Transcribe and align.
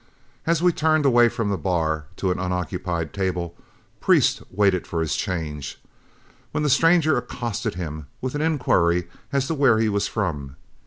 As 0.47 0.63
we 0.63 0.71
turned 0.73 1.05
away 1.05 1.29
from 1.29 1.51
the 1.51 1.59
bar 1.59 2.05
to 2.15 2.31
an 2.31 2.39
unoccupied 2.39 3.13
table, 3.13 3.55
Priest 3.99 4.41
waited 4.49 4.87
for 4.87 4.99
his 4.99 5.15
change, 5.15 5.79
when 6.51 6.63
the 6.63 6.71
stranger 6.71 7.17
accosted 7.17 7.75
him 7.75 8.07
with 8.19 8.33
an 8.33 8.41
inquiry 8.41 9.07
as 9.31 9.45
to 9.45 9.53
where 9.53 9.77
he 9.77 9.89
was 9.89 10.07
from. 10.07 10.55